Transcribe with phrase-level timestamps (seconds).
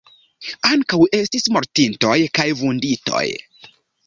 [0.69, 3.25] Ankaŭ estis mortintoj kaj vunditoj.